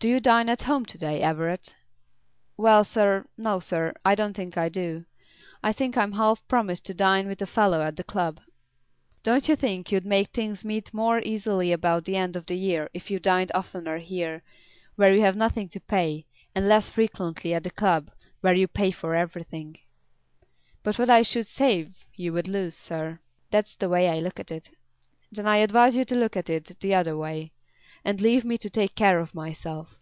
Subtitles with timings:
[0.00, 1.74] "Do you dine at home to day, Everett?"
[2.56, 3.94] "Well, sir; no, sir.
[4.04, 5.06] I don't think I do.
[5.60, 8.38] I think I half promised to dine with a fellow at the club."
[9.24, 12.88] "Don't you think you'd make things meet more easily about the end of the year
[12.94, 14.44] if you dined oftener here,
[14.94, 18.08] where you have nothing to pay, and less frequently at the club,
[18.40, 19.78] where you pay for everything?"
[20.84, 23.18] "But what I should save you would lose, sir.
[23.50, 24.70] That's the way I look at it."
[25.32, 27.50] "Then I advise you to look at it the other way,
[28.04, 29.98] and leave me to take care of myself.